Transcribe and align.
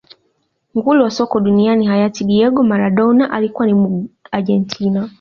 nguli 0.77 1.01
wa 1.03 1.11
soka 1.11 1.39
duniani 1.39 1.85
hayati 1.87 2.23
diego 2.23 2.63
maradona 2.63 3.31
alikuwa 3.31 3.65
ni 3.67 3.73
muargentina 3.73 5.09